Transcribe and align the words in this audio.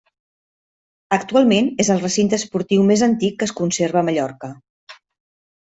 Actualment 1.17 1.69
és 1.85 1.91
el 1.95 2.01
recinte 2.05 2.37
esportiu 2.43 2.89
més 2.89 3.07
antic 3.11 3.39
que 3.39 3.49
es 3.51 3.55
conserva 3.63 4.03
a 4.03 4.07
Mallorca. 4.09 4.55